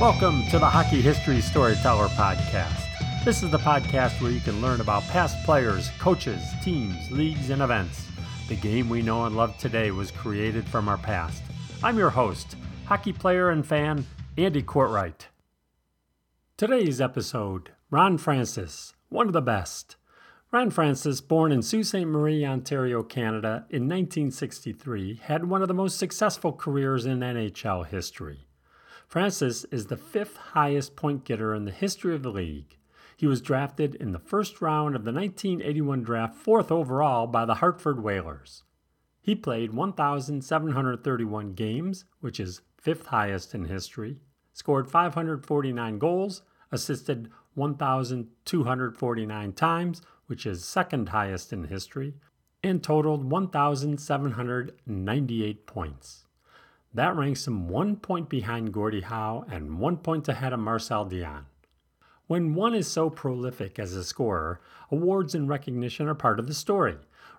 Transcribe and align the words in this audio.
Welcome 0.00 0.46
to 0.46 0.58
the 0.58 0.64
Hockey 0.64 1.02
History 1.02 1.42
Storyteller 1.42 2.08
Podcast. 2.08 2.86
This 3.22 3.42
is 3.42 3.50
the 3.50 3.58
podcast 3.58 4.18
where 4.22 4.30
you 4.30 4.40
can 4.40 4.62
learn 4.62 4.80
about 4.80 5.02
past 5.02 5.36
players, 5.44 5.90
coaches, 5.98 6.42
teams, 6.64 7.10
leagues, 7.10 7.50
and 7.50 7.60
events. 7.60 8.06
The 8.48 8.56
game 8.56 8.88
we 8.88 9.02
know 9.02 9.26
and 9.26 9.36
love 9.36 9.58
today 9.58 9.90
was 9.90 10.10
created 10.10 10.66
from 10.66 10.88
our 10.88 10.96
past. 10.96 11.42
I'm 11.82 11.98
your 11.98 12.08
host, 12.08 12.56
hockey 12.86 13.12
player 13.12 13.50
and 13.50 13.64
fan, 13.64 14.06
Andy 14.38 14.62
Courtwright. 14.62 15.28
Today's 16.56 16.98
episode 16.98 17.72
Ron 17.90 18.16
Francis, 18.16 18.94
one 19.10 19.26
of 19.26 19.34
the 19.34 19.42
best. 19.42 19.96
Ron 20.50 20.70
Francis, 20.70 21.20
born 21.20 21.52
in 21.52 21.60
Sault 21.60 21.84
Ste. 21.84 22.06
Marie, 22.06 22.46
Ontario, 22.46 23.02
Canada 23.02 23.66
in 23.68 23.82
1963, 23.82 25.20
had 25.24 25.44
one 25.44 25.60
of 25.60 25.68
the 25.68 25.74
most 25.74 25.98
successful 25.98 26.54
careers 26.54 27.04
in 27.04 27.20
NHL 27.20 27.86
history. 27.86 28.46
Francis 29.10 29.66
is 29.72 29.86
the 29.86 29.96
fifth 29.96 30.36
highest 30.36 30.94
point 30.94 31.24
getter 31.24 31.52
in 31.52 31.64
the 31.64 31.72
history 31.72 32.14
of 32.14 32.22
the 32.22 32.30
league. 32.30 32.76
He 33.16 33.26
was 33.26 33.40
drafted 33.40 33.96
in 33.96 34.12
the 34.12 34.20
first 34.20 34.62
round 34.62 34.94
of 34.94 35.02
the 35.02 35.10
1981 35.10 36.04
draft, 36.04 36.36
fourth 36.36 36.70
overall, 36.70 37.26
by 37.26 37.44
the 37.44 37.56
Hartford 37.56 38.04
Whalers. 38.04 38.62
He 39.20 39.34
played 39.34 39.74
1,731 39.74 41.54
games, 41.54 42.04
which 42.20 42.38
is 42.38 42.60
fifth 42.76 43.06
highest 43.06 43.52
in 43.52 43.64
history, 43.64 44.20
scored 44.52 44.88
549 44.88 45.98
goals, 45.98 46.42
assisted 46.70 47.32
1,249 47.54 49.52
times, 49.54 50.02
which 50.26 50.46
is 50.46 50.64
second 50.64 51.08
highest 51.08 51.52
in 51.52 51.64
history, 51.64 52.14
and 52.62 52.80
totaled 52.80 53.28
1,798 53.28 55.66
points. 55.66 56.26
That 56.92 57.16
ranks 57.16 57.46
him 57.46 57.68
one 57.68 57.96
point 57.96 58.28
behind 58.28 58.72
Gordie 58.72 59.02
Howe 59.02 59.44
and 59.48 59.78
one 59.78 59.96
point 59.96 60.28
ahead 60.28 60.52
of 60.52 60.58
Marcel 60.58 61.06
Dionne. 61.06 61.44
When 62.26 62.54
one 62.54 62.74
is 62.74 62.88
so 62.88 63.10
prolific 63.10 63.78
as 63.78 63.94
a 63.94 64.04
scorer, 64.04 64.60
awards 64.90 65.34
and 65.34 65.48
recognition 65.48 66.08
are 66.08 66.14
part 66.14 66.38
of 66.38 66.46
the 66.46 66.54
story. 66.54 66.96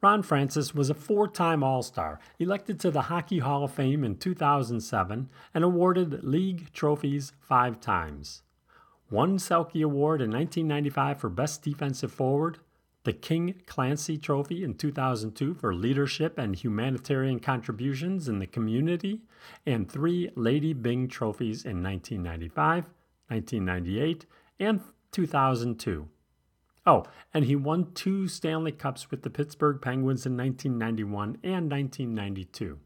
Ron 0.00 0.22
Francis 0.22 0.74
was 0.74 0.90
a 0.90 0.94
four 0.94 1.28
time 1.28 1.62
All 1.62 1.82
Star, 1.82 2.20
elected 2.38 2.78
to 2.80 2.90
the 2.90 3.02
Hockey 3.02 3.38
Hall 3.38 3.64
of 3.64 3.72
Fame 3.72 4.04
in 4.04 4.16
2007, 4.16 5.30
and 5.54 5.64
awarded 5.64 6.24
league 6.24 6.72
trophies 6.72 7.32
five 7.40 7.80
times. 7.80 8.42
One 9.08 9.38
Selke 9.38 9.82
Award 9.82 10.20
in 10.20 10.30
1995 10.30 11.18
for 11.18 11.30
Best 11.30 11.62
Defensive 11.62 12.12
Forward, 12.12 12.58
the 13.04 13.12
King 13.12 13.62
Clancy 13.66 14.16
Trophy 14.16 14.64
in 14.64 14.74
2002 14.74 15.54
for 15.54 15.74
leadership 15.74 16.38
and 16.38 16.56
humanitarian 16.56 17.38
contributions 17.38 18.28
in 18.28 18.38
the 18.38 18.46
community, 18.46 19.20
and 19.66 19.90
three 19.90 20.30
Lady 20.34 20.72
Byng 20.72 21.08
trophies 21.08 21.64
in 21.64 21.82
1995, 21.82 22.90
1998, 23.28 24.26
and 24.58 24.80
2002. 25.12 26.08
Oh, 26.86 27.04
and 27.32 27.44
he 27.44 27.56
won 27.56 27.92
two 27.92 28.26
Stanley 28.26 28.72
Cups 28.72 29.10
with 29.10 29.22
the 29.22 29.30
Pittsburgh 29.30 29.80
Penguins 29.80 30.26
in 30.26 30.36
1991 30.36 31.38
and 31.42 31.70
1992. 31.70 32.78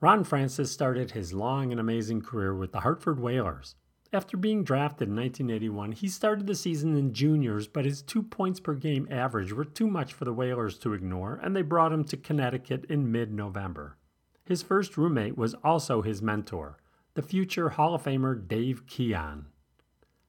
Ron 0.00 0.24
Francis 0.24 0.70
started 0.70 1.12
his 1.12 1.32
long 1.32 1.70
and 1.70 1.80
amazing 1.80 2.20
career 2.20 2.54
with 2.54 2.72
the 2.72 2.80
Hartford 2.80 3.18
Whalers. 3.18 3.74
After 4.12 4.36
being 4.36 4.62
drafted 4.62 5.08
in 5.08 5.16
1981, 5.16 5.92
he 5.92 6.08
started 6.08 6.46
the 6.46 6.54
season 6.54 6.96
in 6.96 7.12
juniors, 7.12 7.66
but 7.66 7.84
his 7.84 8.02
two 8.02 8.22
points 8.22 8.60
per 8.60 8.74
game 8.74 9.08
average 9.10 9.52
were 9.52 9.64
too 9.64 9.88
much 9.88 10.12
for 10.12 10.24
the 10.24 10.32
Whalers 10.32 10.78
to 10.78 10.92
ignore, 10.92 11.40
and 11.42 11.56
they 11.56 11.62
brought 11.62 11.92
him 11.92 12.04
to 12.04 12.16
Connecticut 12.16 12.84
in 12.88 13.10
mid 13.10 13.32
November. 13.32 13.96
His 14.44 14.62
first 14.62 14.96
roommate 14.96 15.36
was 15.36 15.54
also 15.64 16.02
his 16.02 16.22
mentor, 16.22 16.78
the 17.14 17.22
future 17.22 17.70
Hall 17.70 17.94
of 17.94 18.04
Famer 18.04 18.46
Dave 18.46 18.86
Keon. 18.86 19.46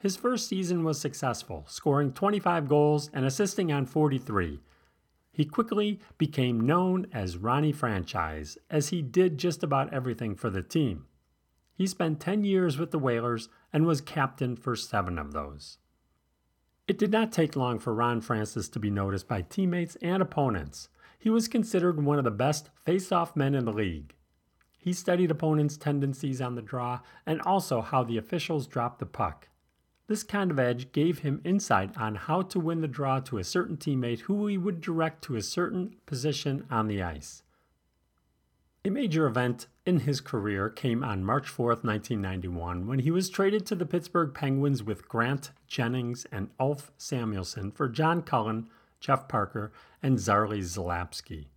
His 0.00 0.16
first 0.16 0.48
season 0.48 0.82
was 0.82 0.98
successful, 0.98 1.64
scoring 1.68 2.12
25 2.12 2.68
goals 2.68 3.10
and 3.12 3.24
assisting 3.24 3.70
on 3.70 3.86
43. 3.86 4.60
He 5.30 5.44
quickly 5.44 6.00
became 6.18 6.66
known 6.66 7.06
as 7.12 7.36
Ronnie 7.36 7.72
Franchise, 7.72 8.58
as 8.68 8.88
he 8.88 9.00
did 9.00 9.38
just 9.38 9.62
about 9.62 9.92
everything 9.92 10.34
for 10.34 10.50
the 10.50 10.62
team. 10.62 11.06
He 11.74 11.86
spent 11.86 12.20
10 12.20 12.44
years 12.44 12.78
with 12.78 12.90
the 12.90 12.98
Whalers 12.98 13.48
and 13.72 13.86
was 13.86 14.00
captain 14.00 14.56
for 14.56 14.74
seven 14.76 15.18
of 15.18 15.32
those. 15.32 15.78
It 16.88 16.98
did 16.98 17.12
not 17.12 17.30
take 17.30 17.54
long 17.54 17.78
for 17.78 17.94
Ron 17.94 18.20
Francis 18.20 18.68
to 18.70 18.80
be 18.80 18.90
noticed 18.90 19.28
by 19.28 19.42
teammates 19.42 19.96
and 20.02 20.20
opponents. 20.20 20.88
He 21.18 21.30
was 21.30 21.48
considered 21.48 22.02
one 22.02 22.18
of 22.18 22.24
the 22.24 22.30
best 22.30 22.70
face-off 22.74 23.36
men 23.36 23.54
in 23.54 23.64
the 23.64 23.72
league. 23.72 24.14
He 24.78 24.92
studied 24.92 25.30
opponents' 25.30 25.76
tendencies 25.76 26.40
on 26.40 26.54
the 26.54 26.62
draw 26.62 27.00
and 27.26 27.40
also 27.42 27.80
how 27.82 28.02
the 28.02 28.16
officials 28.16 28.66
dropped 28.66 28.98
the 28.98 29.06
puck. 29.06 29.48
This 30.06 30.22
kind 30.24 30.50
of 30.50 30.58
edge 30.58 30.90
gave 30.90 31.20
him 31.20 31.40
insight 31.44 31.96
on 31.96 32.16
how 32.16 32.42
to 32.42 32.58
win 32.58 32.80
the 32.80 32.88
draw 32.88 33.20
to 33.20 33.38
a 33.38 33.44
certain 33.44 33.76
teammate 33.76 34.20
who 34.20 34.48
he 34.48 34.58
would 34.58 34.80
direct 34.80 35.22
to 35.24 35.36
a 35.36 35.42
certain 35.42 35.94
position 36.06 36.66
on 36.70 36.88
the 36.88 37.02
ice. 37.02 37.44
A 38.82 38.88
major 38.88 39.26
event 39.26 39.66
in 39.84 40.00
his 40.00 40.22
career 40.22 40.70
came 40.70 41.04
on 41.04 41.22
March 41.22 41.46
4, 41.50 41.66
1991, 41.66 42.86
when 42.86 43.00
he 43.00 43.10
was 43.10 43.28
traded 43.28 43.66
to 43.66 43.74
the 43.74 43.84
Pittsburgh 43.84 44.32
Penguins 44.32 44.82
with 44.82 45.06
Grant 45.06 45.50
Jennings 45.66 46.26
and 46.32 46.48
Ulf 46.58 46.90
Samuelsson 46.96 47.72
for 47.72 47.90
John 47.90 48.22
Cullen, 48.22 48.70
Jeff 48.98 49.28
Parker, 49.28 49.70
and 50.02 50.16
Zarley 50.16 50.60
Zalapski. 50.60 51.48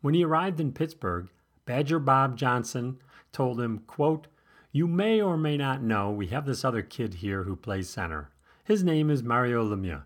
When 0.00 0.14
he 0.14 0.24
arrived 0.24 0.58
in 0.58 0.72
Pittsburgh, 0.72 1.28
Badger 1.66 1.98
Bob 1.98 2.38
Johnson 2.38 2.98
told 3.30 3.60
him, 3.60 3.80
quote, 3.80 4.28
You 4.72 4.86
may 4.86 5.20
or 5.20 5.36
may 5.36 5.58
not 5.58 5.82
know 5.82 6.10
we 6.10 6.28
have 6.28 6.46
this 6.46 6.64
other 6.64 6.80
kid 6.80 7.14
here 7.14 7.42
who 7.42 7.56
plays 7.56 7.90
center. 7.90 8.30
His 8.64 8.82
name 8.82 9.10
is 9.10 9.22
Mario 9.22 9.62
Lemieux. 9.68 10.04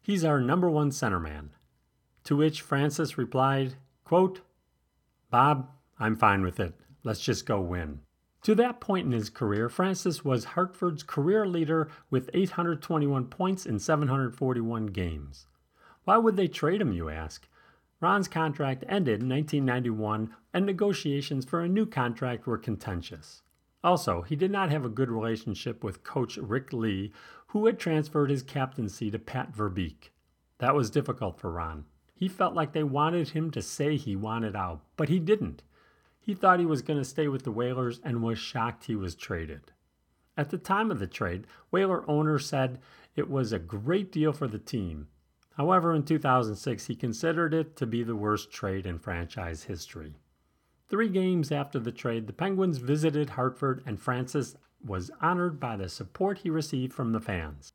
He's 0.00 0.24
our 0.24 0.40
number 0.40 0.70
one 0.70 0.90
centerman. 0.90 1.48
To 2.22 2.36
which 2.36 2.62
Francis 2.62 3.18
replied, 3.18 3.74
quote, 4.04 4.42
Bob, 5.30 5.68
I'm 5.98 6.16
fine 6.16 6.42
with 6.42 6.60
it. 6.60 6.74
Let's 7.04 7.20
just 7.20 7.46
go 7.46 7.60
win. 7.60 8.00
To 8.42 8.54
that 8.54 8.80
point 8.80 9.06
in 9.06 9.12
his 9.12 9.30
career, 9.30 9.68
Francis 9.68 10.24
was 10.24 10.44
Hartford's 10.44 11.02
career 11.02 11.46
leader 11.46 11.88
with 12.08 12.30
821 12.32 13.26
points 13.26 13.66
in 13.66 13.78
741 13.78 14.86
games. 14.86 15.46
Why 16.04 16.18
would 16.18 16.36
they 16.36 16.48
trade 16.48 16.80
him, 16.80 16.92
you 16.92 17.08
ask? 17.08 17.48
Ron's 18.00 18.28
contract 18.28 18.84
ended 18.88 19.22
in 19.22 19.28
1991, 19.28 20.34
and 20.54 20.64
negotiations 20.64 21.44
for 21.44 21.60
a 21.60 21.68
new 21.68 21.84
contract 21.84 22.46
were 22.46 22.56
contentious. 22.56 23.42
Also, 23.82 24.22
he 24.22 24.36
did 24.36 24.52
not 24.52 24.70
have 24.70 24.84
a 24.84 24.88
good 24.88 25.10
relationship 25.10 25.82
with 25.82 26.04
coach 26.04 26.36
Rick 26.36 26.72
Ley, 26.72 27.12
who 27.48 27.66
had 27.66 27.78
transferred 27.78 28.30
his 28.30 28.42
captaincy 28.42 29.10
to 29.10 29.18
Pat 29.18 29.52
Verbeek. 29.52 30.10
That 30.58 30.74
was 30.74 30.90
difficult 30.90 31.40
for 31.40 31.50
Ron. 31.50 31.86
He 32.14 32.28
felt 32.28 32.54
like 32.54 32.72
they 32.72 32.84
wanted 32.84 33.30
him 33.30 33.50
to 33.50 33.62
say 33.62 33.96
he 33.96 34.16
wanted 34.16 34.56
out, 34.56 34.82
but 34.96 35.08
he 35.08 35.18
didn't. 35.18 35.62
He 36.28 36.34
thought 36.34 36.60
he 36.60 36.66
was 36.66 36.82
going 36.82 36.98
to 36.98 37.06
stay 37.06 37.26
with 37.26 37.44
the 37.44 37.50
Whalers 37.50 38.02
and 38.04 38.22
was 38.22 38.38
shocked 38.38 38.84
he 38.84 38.94
was 38.94 39.14
traded. 39.14 39.72
At 40.36 40.50
the 40.50 40.58
time 40.58 40.90
of 40.90 40.98
the 40.98 41.06
trade, 41.06 41.46
Whaler 41.70 42.04
owner 42.06 42.38
said 42.38 42.80
it 43.16 43.30
was 43.30 43.50
a 43.50 43.58
great 43.58 44.12
deal 44.12 44.34
for 44.34 44.46
the 44.46 44.58
team. 44.58 45.08
However, 45.56 45.94
in 45.94 46.02
2006, 46.02 46.84
he 46.84 46.94
considered 46.94 47.54
it 47.54 47.76
to 47.76 47.86
be 47.86 48.02
the 48.02 48.14
worst 48.14 48.52
trade 48.52 48.84
in 48.84 48.98
franchise 48.98 49.62
history. 49.62 50.16
Three 50.90 51.08
games 51.08 51.50
after 51.50 51.78
the 51.78 51.92
trade, 51.92 52.26
the 52.26 52.34
Penguins 52.34 52.76
visited 52.76 53.30
Hartford, 53.30 53.82
and 53.86 53.98
Francis 53.98 54.54
was 54.84 55.10
honored 55.22 55.58
by 55.58 55.78
the 55.78 55.88
support 55.88 56.40
he 56.40 56.50
received 56.50 56.92
from 56.92 57.12
the 57.12 57.20
fans. 57.20 57.72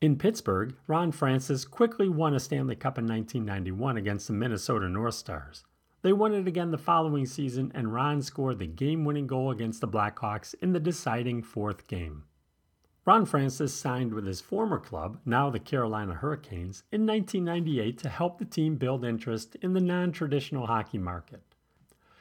In 0.00 0.18
Pittsburgh, 0.18 0.74
Ron 0.88 1.12
Francis 1.12 1.64
quickly 1.64 2.08
won 2.08 2.34
a 2.34 2.40
Stanley 2.40 2.74
Cup 2.74 2.98
in 2.98 3.06
1991 3.06 3.96
against 3.96 4.26
the 4.26 4.32
Minnesota 4.32 4.88
North 4.88 5.14
Stars. 5.14 5.62
They 6.02 6.12
won 6.14 6.32
it 6.34 6.48
again 6.48 6.70
the 6.70 6.78
following 6.78 7.26
season, 7.26 7.70
and 7.74 7.92
Ron 7.92 8.22
scored 8.22 8.58
the 8.58 8.66
game 8.66 9.04
winning 9.04 9.26
goal 9.26 9.50
against 9.50 9.82
the 9.82 9.88
Blackhawks 9.88 10.54
in 10.62 10.72
the 10.72 10.80
deciding 10.80 11.42
fourth 11.42 11.86
game. 11.88 12.24
Ron 13.04 13.26
Francis 13.26 13.74
signed 13.74 14.14
with 14.14 14.26
his 14.26 14.40
former 14.40 14.78
club, 14.78 15.18
now 15.24 15.50
the 15.50 15.58
Carolina 15.58 16.14
Hurricanes, 16.14 16.84
in 16.90 17.06
1998 17.06 17.98
to 17.98 18.08
help 18.08 18.38
the 18.38 18.44
team 18.44 18.76
build 18.76 19.04
interest 19.04 19.56
in 19.62 19.74
the 19.74 19.80
non 19.80 20.12
traditional 20.12 20.66
hockey 20.66 20.98
market. 20.98 21.42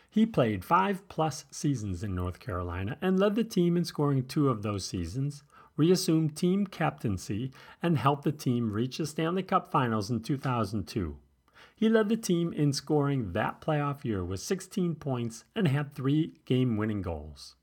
He 0.10 0.26
played 0.26 0.66
five 0.66 1.08
plus 1.08 1.46
seasons 1.52 2.04
in 2.04 2.16
North 2.16 2.40
Carolina 2.40 2.98
and 3.02 3.20
led 3.20 3.36
the 3.36 3.44
team 3.44 3.78
in 3.78 3.86
scoring 3.86 4.26
two 4.26 4.50
of 4.50 4.62
those 4.62 4.84
seasons, 4.84 5.44
reassumed 5.78 6.36
team 6.36 6.66
captaincy, 6.66 7.52
and 7.82 7.98
helped 7.98 8.24
the 8.24 8.32
team 8.32 8.74
reach 8.74 8.98
the 8.98 9.06
Stanley 9.06 9.44
Cup 9.44 9.72
Finals 9.72 10.10
in 10.10 10.22
2002. 10.22 11.18
He 11.76 11.90
led 11.90 12.10
the 12.10 12.18
team 12.18 12.52
in 12.54 12.74
scoring 12.74 13.34
that 13.34 13.62
playoff 13.62 14.04
year 14.04 14.24
with 14.24 14.42
16 14.42 14.96
points 14.96 15.46
and 15.56 15.68
had 15.68 15.94
three 15.94 16.40
game 16.46 16.78
winning 16.78 17.02
goals. 17.02 17.56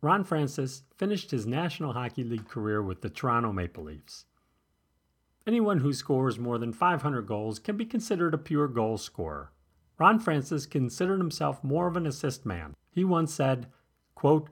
Ron 0.00 0.24
Francis 0.24 0.82
finished 0.96 1.30
his 1.30 1.46
National 1.46 1.92
Hockey 1.92 2.24
League 2.24 2.48
career 2.48 2.82
with 2.82 3.00
the 3.00 3.10
Toronto 3.10 3.52
Maple 3.52 3.84
Leafs. 3.84 4.24
Anyone 5.46 5.78
who 5.78 5.92
scores 5.92 6.38
more 6.38 6.58
than 6.58 6.72
500 6.72 7.22
goals 7.22 7.58
can 7.58 7.76
be 7.76 7.84
considered 7.84 8.34
a 8.34 8.38
pure 8.38 8.68
goal 8.68 8.98
scorer. 8.98 9.52
Ron 9.98 10.18
Francis 10.18 10.66
considered 10.66 11.18
himself 11.18 11.62
more 11.64 11.86
of 11.86 11.96
an 11.96 12.06
assist 12.06 12.44
man. 12.44 12.74
He 12.90 13.04
once 13.04 13.32
said, 13.32 13.68
quote, 14.14 14.50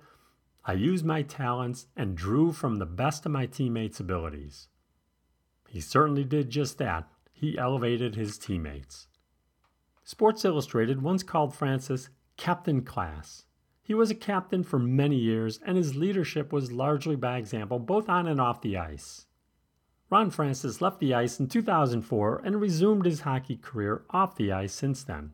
I 0.65 0.73
used 0.73 1.05
my 1.05 1.23
talents 1.23 1.87
and 1.97 2.17
drew 2.17 2.53
from 2.53 2.77
the 2.77 2.87
best 2.87 3.27
of 3.27 3.33
my 3.33 3.47
teammates' 3.47 4.01
abilities. 4.01 4.69
He 5.69 5.81
certainly 5.81 6.25
did 6.25 6.49
just 6.49 6.79
that. 6.79 7.09
He 7.35 7.59
elevated 7.59 8.15
his 8.15 8.39
teammates. 8.39 9.09
Sports 10.03 10.45
Illustrated 10.45 11.03
once 11.03 11.23
called 11.23 11.55
Francis 11.55 12.09
Captain 12.37 12.83
Class. 12.83 13.45
He 13.83 13.93
was 13.93 14.11
a 14.11 14.15
captain 14.15 14.63
for 14.63 14.79
many 14.79 15.17
years, 15.17 15.61
and 15.67 15.77
his 15.77 15.95
leadership 15.95 16.53
was 16.53 16.73
largely 16.73 17.17
by 17.17 17.37
example 17.37 17.79
both 17.79 18.09
on 18.09 18.27
and 18.27 18.41
off 18.41 18.63
the 18.63 18.79
ice. 18.79 19.27
Ron 20.09 20.31
Francis 20.31 20.81
left 20.81 21.01
the 21.01 21.13
ice 21.13 21.39
in 21.39 21.49
2004 21.49 22.41
and 22.45 22.61
resumed 22.61 23.05
his 23.05 23.23
hockey 23.23 23.57
career 23.57 24.05
off 24.11 24.37
the 24.37 24.53
ice 24.53 24.73
since 24.73 25.05
then. 25.05 25.33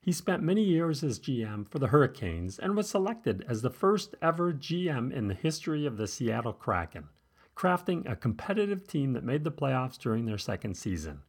He 0.00 0.10
spent 0.10 0.42
many 0.42 0.64
years 0.64 1.04
as 1.04 1.20
GM 1.20 1.68
for 1.68 1.78
the 1.78 1.88
Hurricanes 1.88 2.58
and 2.58 2.76
was 2.76 2.90
selected 2.90 3.44
as 3.48 3.62
the 3.62 3.70
first 3.70 4.16
ever 4.20 4.52
GM 4.52 5.12
in 5.12 5.28
the 5.28 5.34
history 5.34 5.86
of 5.86 5.96
the 5.96 6.08
Seattle 6.08 6.52
Kraken, 6.52 7.08
crafting 7.56 8.10
a 8.10 8.16
competitive 8.16 8.86
team 8.88 9.12
that 9.12 9.22
made 9.22 9.44
the 9.44 9.52
playoffs 9.52 9.98
during 9.98 10.26
their 10.26 10.38
second 10.38 10.76
season. 10.76 11.22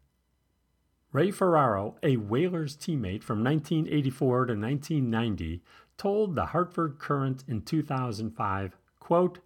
Ray 1.14 1.30
Ferraro, 1.30 1.96
a 2.02 2.18
Whalers 2.18 2.76
teammate 2.76 3.22
from 3.22 3.44
1984 3.44 4.48
to 4.48 4.54
1990, 4.54 5.62
told 5.96 6.34
the 6.34 6.48
Hartford 6.48 6.98
Courant 6.98 7.44
in 7.48 7.62
2005, 7.62 8.76
quote, 9.00 9.38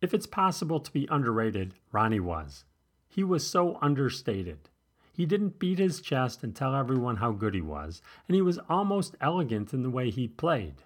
If 0.00 0.12
it's 0.12 0.26
possible 0.26 0.80
to 0.80 0.90
be 0.90 1.06
underrated, 1.08 1.74
Ronnie 1.92 2.18
was. 2.18 2.64
He 3.06 3.22
was 3.22 3.46
so 3.46 3.78
understated. 3.80 4.70
He 5.12 5.24
didn't 5.24 5.60
beat 5.60 5.78
his 5.78 6.00
chest 6.00 6.42
and 6.42 6.52
tell 6.52 6.74
everyone 6.74 7.18
how 7.18 7.30
good 7.30 7.54
he 7.54 7.60
was, 7.60 8.02
and 8.26 8.34
he 8.34 8.42
was 8.42 8.58
almost 8.68 9.14
elegant 9.20 9.72
in 9.72 9.84
the 9.84 9.90
way 9.90 10.10
he 10.10 10.26
played. 10.26 10.82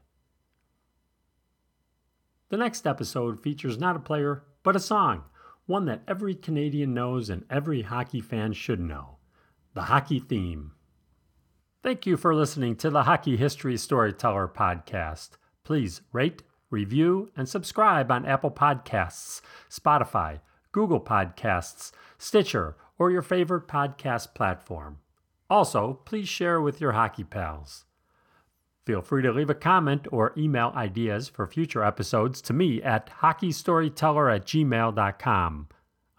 The 2.50 2.58
next 2.58 2.86
episode 2.86 3.40
features 3.40 3.78
not 3.78 3.96
a 3.96 4.00
player, 4.00 4.44
but 4.62 4.76
a 4.76 4.80
song, 4.80 5.24
one 5.64 5.86
that 5.86 6.02
every 6.06 6.34
Canadian 6.34 6.92
knows 6.92 7.30
and 7.30 7.46
every 7.48 7.80
hockey 7.80 8.20
fan 8.20 8.52
should 8.52 8.80
know 8.80 9.17
the 9.78 9.84
hockey 9.84 10.18
theme. 10.18 10.72
Thank 11.84 12.04
you 12.04 12.16
for 12.16 12.34
listening 12.34 12.74
to 12.78 12.90
the 12.90 13.04
Hockey 13.04 13.36
History 13.36 13.76
Storyteller 13.76 14.48
podcast. 14.48 15.38
Please 15.62 16.02
rate, 16.12 16.42
review, 16.68 17.30
and 17.36 17.48
subscribe 17.48 18.10
on 18.10 18.26
Apple 18.26 18.50
Podcasts, 18.50 19.40
Spotify, 19.70 20.40
Google 20.72 21.00
Podcasts, 21.00 21.92
Stitcher, 22.18 22.74
or 22.98 23.12
your 23.12 23.22
favorite 23.22 23.68
podcast 23.68 24.34
platform. 24.34 24.98
Also, 25.48 26.00
please 26.04 26.28
share 26.28 26.60
with 26.60 26.80
your 26.80 26.90
hockey 26.90 27.22
pals. 27.22 27.84
Feel 28.84 29.00
free 29.00 29.22
to 29.22 29.30
leave 29.30 29.48
a 29.48 29.54
comment 29.54 30.08
or 30.10 30.34
email 30.36 30.72
ideas 30.74 31.28
for 31.28 31.46
future 31.46 31.84
episodes 31.84 32.42
to 32.42 32.52
me 32.52 32.82
at 32.82 33.10
hockeystoryteller 33.20 34.34
at 34.34 34.44
gmail.com. 34.44 35.68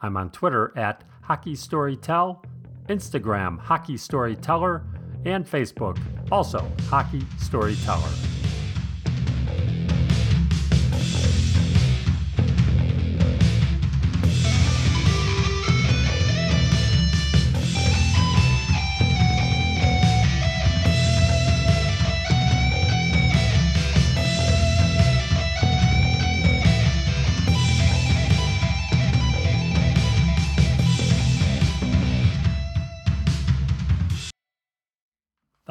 I'm 0.02 0.16
on 0.16 0.32
Twitter 0.32 0.72
at 0.78 1.04
hockeystorytell, 1.28 2.42
Instagram 2.90 3.60
Hockey 3.60 3.98
Storyteller, 3.98 4.84
and 5.26 5.46
Facebook, 5.46 5.98
also 6.32 6.66
Hockey 6.90 7.22
Storyteller. 7.38 8.10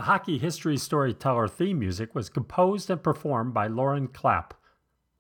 Hockey 0.09 0.39
History 0.39 0.79
Storyteller 0.79 1.49
theme 1.49 1.81
music 1.81 2.15
was 2.15 2.31
composed 2.31 2.89
and 2.89 3.03
performed 3.03 3.53
by 3.53 3.67
Lauren 3.67 4.09
Clapp. 4.09 4.55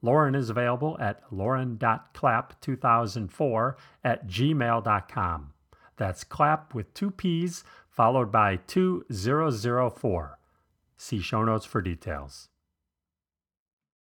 Lauren 0.00 0.35
is 0.35 0.49
available 0.49 0.96
at 0.99 1.20
lauren.clapp2004 1.31 3.75
at 4.02 4.26
gmail.com. 4.26 5.52
That's 5.99 6.25
clap 6.25 6.75
with 6.75 6.94
two 6.94 7.11
P's 7.11 7.64
followed 7.90 8.32
by 8.32 8.56
2004. 8.67 10.38
See 10.96 11.20
show 11.20 11.44
notes 11.44 11.67
for 11.67 11.82
details. 11.82 12.49